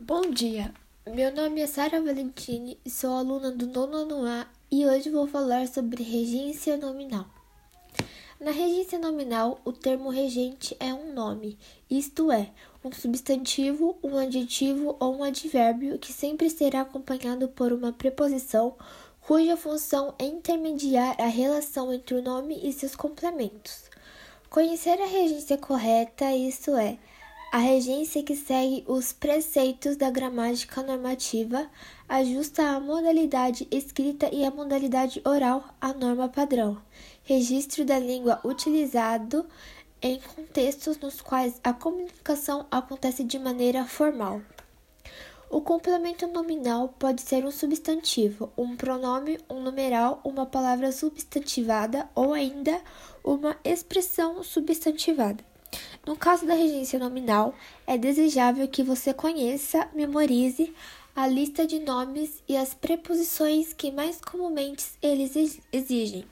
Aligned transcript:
Bom 0.00 0.30
dia, 0.30 0.72
meu 1.12 1.34
nome 1.34 1.60
é 1.60 1.66
Sara 1.66 2.00
Valentini 2.00 2.78
sou 2.88 3.14
aluna 3.14 3.50
do 3.50 3.66
nono 3.66 4.24
A 4.24 4.46
e 4.70 4.86
hoje 4.86 5.10
vou 5.10 5.26
falar 5.26 5.66
sobre 5.66 6.04
regência 6.04 6.76
nominal. 6.76 7.26
Na 8.40 8.52
regência 8.52 8.96
nominal, 8.96 9.60
o 9.64 9.72
termo 9.72 10.08
regente 10.08 10.76
é 10.78 10.94
um 10.94 11.12
nome, 11.12 11.58
isto 11.90 12.30
é, 12.30 12.48
um 12.84 12.92
substantivo, 12.92 13.98
um 14.00 14.16
adjetivo 14.16 14.96
ou 15.00 15.16
um 15.16 15.24
advérbio 15.24 15.98
que 15.98 16.12
sempre 16.12 16.48
será 16.48 16.82
acompanhado 16.82 17.48
por 17.48 17.72
uma 17.72 17.92
preposição 17.92 18.76
cuja 19.20 19.56
função 19.56 20.14
é 20.16 20.24
intermediar 20.26 21.16
a 21.20 21.26
relação 21.26 21.92
entre 21.92 22.14
o 22.14 22.22
nome 22.22 22.56
e 22.62 22.72
seus 22.72 22.94
complementos. 22.94 23.90
Conhecer 24.48 25.02
a 25.02 25.06
regência 25.06 25.58
correta, 25.58 26.32
isto 26.32 26.76
é, 26.76 26.98
a 27.50 27.58
regência 27.58 28.22
que 28.22 28.36
segue 28.36 28.84
os 28.86 29.12
preceitos 29.12 29.96
da 29.96 30.10
gramática 30.10 30.82
normativa 30.82 31.66
ajusta 32.06 32.62
a 32.62 32.78
modalidade 32.78 33.66
escrita 33.70 34.28
e 34.30 34.44
a 34.44 34.50
modalidade 34.50 35.22
oral 35.24 35.64
à 35.80 35.94
norma 35.94 36.28
padrão. 36.28 36.76
Registro 37.24 37.86
da 37.86 37.98
língua 37.98 38.38
utilizado 38.44 39.46
em 40.02 40.20
contextos 40.20 40.98
nos 40.98 41.22
quais 41.22 41.58
a 41.64 41.72
comunicação 41.72 42.66
acontece 42.70 43.24
de 43.24 43.38
maneira 43.38 43.86
formal. 43.86 44.42
O 45.50 45.62
complemento 45.62 46.26
nominal 46.26 46.94
pode 46.98 47.22
ser 47.22 47.46
um 47.46 47.50
substantivo, 47.50 48.52
um 48.58 48.76
pronome, 48.76 49.38
um 49.48 49.62
numeral, 49.62 50.20
uma 50.22 50.44
palavra 50.44 50.92
substantivada 50.92 52.06
ou 52.14 52.34
ainda 52.34 52.78
uma 53.24 53.56
expressão 53.64 54.42
substantivada. 54.42 55.47
No 56.08 56.16
caso 56.16 56.46
da 56.46 56.54
regência 56.54 56.98
nominal, 56.98 57.54
é 57.86 57.98
desejável 57.98 58.66
que 58.66 58.82
você 58.82 59.12
conheça, 59.12 59.90
memorize 59.92 60.74
a 61.14 61.26
lista 61.26 61.66
de 61.66 61.80
nomes 61.80 62.42
e 62.48 62.56
as 62.56 62.72
preposições 62.72 63.74
que 63.74 63.90
mais 63.92 64.18
comumente 64.18 64.86
eles 65.02 65.60
exigem. 65.70 66.24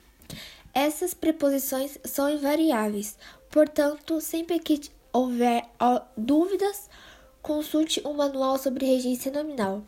Essas 0.73 1.13
preposições 1.13 1.99
são 2.03 2.27
invariáveis, 2.27 3.19
portanto, 3.51 4.19
sempre 4.19 4.57
que 4.57 4.81
houver 5.13 5.69
dúvidas, 6.17 6.89
consulte 7.43 8.01
um 8.03 8.13
manual 8.13 8.57
sobre 8.57 8.83
regência 8.83 9.31
nominal. 9.31 9.83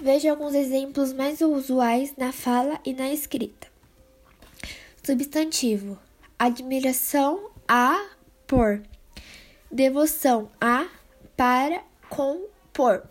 Veja 0.00 0.32
alguns 0.32 0.54
exemplos 0.54 1.12
mais 1.12 1.40
usuais 1.40 2.14
na 2.16 2.32
fala 2.32 2.80
e 2.84 2.92
na 2.92 3.12
escrita. 3.12 3.68
Substantivo: 5.04 5.96
admiração 6.36 7.52
a 7.68 8.08
por 8.44 8.82
devoção 9.70 10.50
a, 10.60 10.88
para, 11.36 11.82
com, 12.08 12.46
por. 12.72 13.08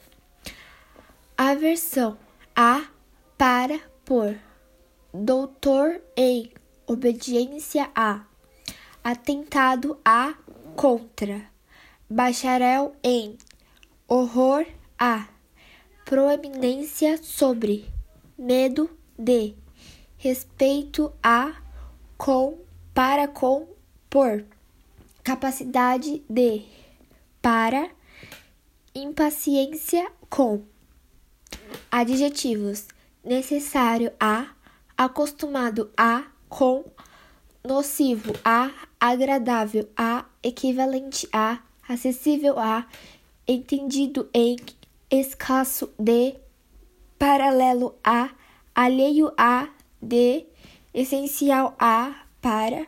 Aversão 1.37 2.17
a, 2.55 2.85
para, 3.37 3.79
por. 4.03 4.37
Doutor 5.13 6.01
em, 6.17 6.51
obediência 6.85 7.89
a. 7.95 8.25
Atentado 9.03 9.97
a, 10.03 10.35
contra. 10.75 11.49
Bacharel 12.09 12.93
em, 13.01 13.37
horror 14.07 14.65
a. 14.97 15.27
Proeminência 16.03 17.17
sobre, 17.23 17.89
medo 18.37 18.89
de. 19.17 19.55
Respeito 20.17 21.13
a, 21.23 21.55
com, 22.17 22.57
para, 22.93 23.27
com, 23.27 23.67
por 24.09 24.43
capacidade 25.29 26.23
de, 26.27 26.63
para, 27.39 27.91
impaciência 28.95 30.11
com. 30.27 30.63
Adjetivos: 31.91 32.87
necessário 33.23 34.11
a, 34.19 34.47
acostumado 34.97 35.91
a, 35.95 36.23
com, 36.47 36.83
nocivo 37.63 38.33
a, 38.43 38.71
agradável 38.99 39.87
a, 39.95 40.25
equivalente 40.41 41.29
a, 41.31 41.59
acessível 41.87 42.57
a, 42.57 42.87
entendido 43.47 44.27
em, 44.33 44.55
escasso 45.11 45.93
de, 45.99 46.37
paralelo 47.19 47.93
a, 48.03 48.31
alheio 48.73 49.31
a, 49.37 49.69
de, 50.01 50.47
essencial 50.91 51.75
a, 51.77 52.25
para, 52.41 52.87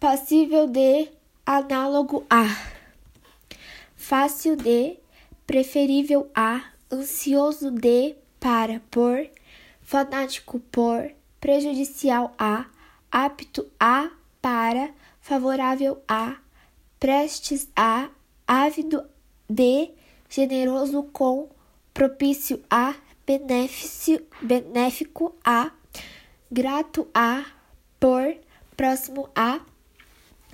passível 0.00 0.66
de, 0.66 1.10
análogo 1.44 2.24
a, 2.30 2.44
fácil 3.96 4.56
de, 4.56 4.98
preferível 5.46 6.30
a, 6.34 6.64
ansioso 6.90 7.70
de, 7.70 8.16
para, 8.38 8.80
por, 8.90 9.28
fanático 9.82 10.60
por, 10.60 11.12
prejudicial 11.40 12.32
a, 12.38 12.66
apto 13.10 13.66
a, 13.78 14.10
para, 14.40 14.94
favorável 15.20 16.02
a, 16.06 16.36
prestes 16.98 17.68
a, 17.74 18.08
ávido 18.46 19.08
de, 19.48 19.90
generoso 20.28 21.02
com, 21.04 21.48
propício 21.92 22.60
a, 22.70 22.94
benefício, 23.26 24.24
benéfico 24.40 25.34
a, 25.44 25.72
grato 26.50 27.08
a, 27.14 27.44
por, 27.98 28.36
próximo 28.76 29.28
a, 29.34 29.60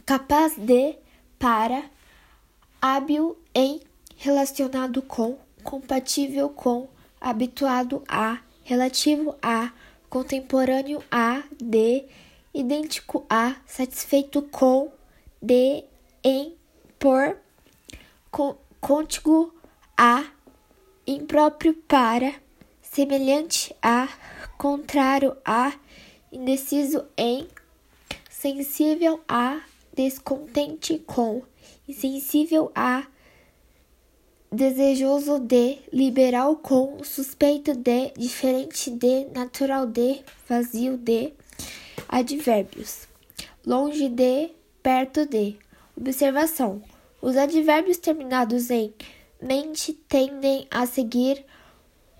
capaz 0.08 0.56
de, 0.56 0.96
para, 1.38 1.84
hábil 2.80 3.36
em, 3.54 3.78
relacionado 4.16 5.02
com, 5.02 5.36
compatível 5.62 6.48
com, 6.48 6.88
habituado 7.20 8.02
a, 8.08 8.38
relativo 8.64 9.36
a, 9.42 9.70
contemporâneo 10.08 11.04
a, 11.10 11.42
de, 11.62 12.06
idêntico 12.54 13.26
a, 13.28 13.56
satisfeito 13.66 14.40
com, 14.40 14.90
de, 15.42 15.84
em, 16.24 16.54
por, 16.98 17.36
con, 18.30 18.56
contíguo 18.80 19.52
a, 19.94 20.24
impróprio 21.06 21.74
para, 21.86 22.32
semelhante 22.80 23.76
a, 23.82 24.08
contrário 24.56 25.36
a, 25.44 25.74
indeciso 26.32 27.04
em, 27.14 27.46
sensível 28.30 29.20
a, 29.28 29.67
descontente 29.98 30.96
com, 31.00 31.42
insensível 31.88 32.70
a, 32.72 33.04
desejoso 34.50 35.40
de, 35.40 35.80
liberal 35.92 36.54
com, 36.54 37.02
suspeito 37.02 37.74
de, 37.74 38.12
diferente 38.16 38.92
de, 38.92 39.24
natural 39.34 39.86
de, 39.86 40.20
vazio 40.48 40.96
de, 40.96 41.32
advérbios, 42.08 43.08
longe 43.66 44.08
de, 44.08 44.52
perto 44.80 45.26
de. 45.26 45.58
Observação: 45.96 46.80
os 47.20 47.36
advérbios 47.36 47.96
terminados 47.98 48.70
em 48.70 48.94
mente 49.42 49.92
tendem 49.92 50.68
a 50.70 50.86
seguir 50.86 51.44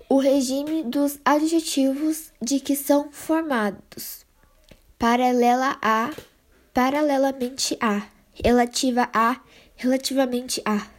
o 0.09 0.17
regime 0.17 0.83
dos 0.83 1.17
adjetivos 1.23 2.33
de 2.41 2.59
que 2.59 2.75
são 2.75 3.09
formados. 3.09 4.25
Paralela 4.97 5.77
a 5.81 6.11
paralelamente 6.79 7.77
a, 7.81 8.07
relativa 8.41 9.09
a, 9.13 9.41
relativamente 9.77 10.61
a. 10.63 10.98